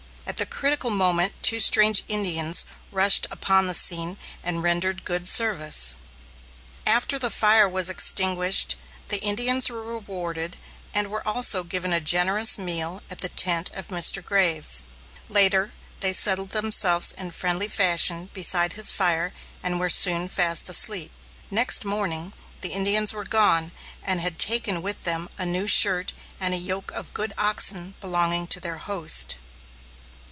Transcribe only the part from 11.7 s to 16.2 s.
a generous meal at the tent of Mr. Graves. Later, they